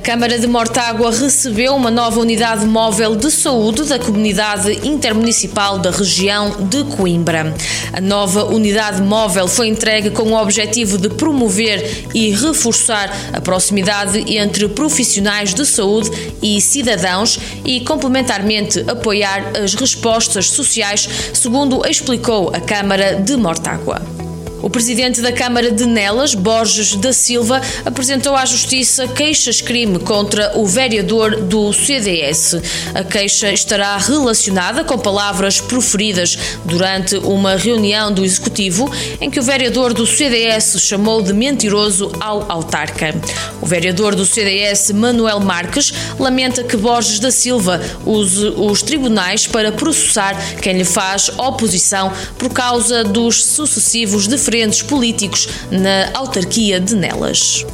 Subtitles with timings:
[0.00, 5.90] A Câmara de Mortágua recebeu uma nova unidade móvel de saúde da Comunidade Intermunicipal da
[5.90, 7.54] região de Coimbra.
[7.92, 14.24] A nova unidade móvel foi entregue com o objetivo de promover e reforçar a proximidade
[14.34, 16.10] entre profissionais de saúde
[16.42, 24.19] e cidadãos e, complementarmente, apoiar as respostas sociais, segundo explicou a Câmara de Mortágua.
[24.62, 30.66] O presidente da Câmara de Nelas, Borges da Silva, apresentou à Justiça queixas-crime contra o
[30.66, 32.56] vereador do CDS.
[32.94, 36.36] A queixa estará relacionada com palavras proferidas
[36.66, 42.50] durante uma reunião do Executivo em que o vereador do CDS chamou de mentiroso ao
[42.52, 43.14] autarca.
[43.62, 49.72] O vereador do CDS, Manuel Marques, lamenta que Borges da Silva use os tribunais para
[49.72, 56.96] processar quem lhe faz oposição por causa dos sucessivos defeitos diferentes políticos na autarquia de
[56.96, 57.64] Nelas.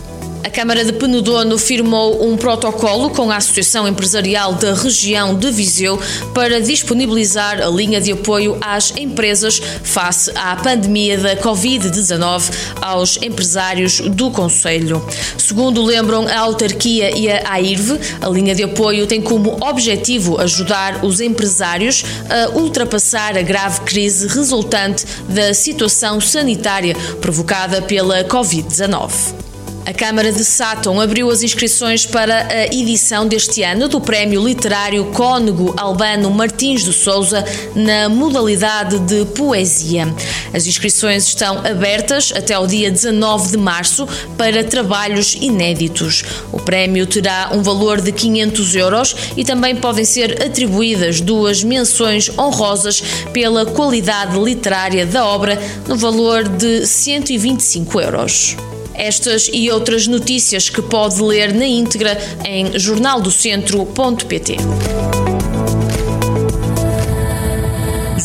[0.46, 6.00] A Câmara de Penedono firmou um protocolo com a Associação Empresarial da Região de Viseu
[6.32, 13.98] para disponibilizar a linha de apoio às empresas face à pandemia da Covid-19 aos empresários
[13.98, 15.04] do Conselho.
[15.36, 21.04] Segundo lembram a autarquia e a AIRV, a linha de apoio tem como objetivo ajudar
[21.04, 29.45] os empresários a ultrapassar a grave crise resultante da situação sanitária provocada pela Covid-19.
[29.86, 35.04] A Câmara de Sátão abriu as inscrições para a edição deste ano do Prémio Literário
[35.12, 40.12] Cônego Albano Martins de Souza na modalidade de poesia.
[40.52, 46.24] As inscrições estão abertas até o dia 19 de março para trabalhos inéditos.
[46.50, 52.28] O prémio terá um valor de 500 euros e também podem ser atribuídas duas menções
[52.36, 53.00] honrosas
[53.32, 55.56] pela qualidade literária da obra
[55.86, 58.56] no valor de 125 euros.
[58.96, 64.56] Estas e outras notícias que pode ler na íntegra em jornaldocentro.pt.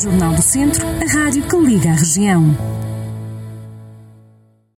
[0.01, 2.80] Jornal do Centro, a rádio que liga a região.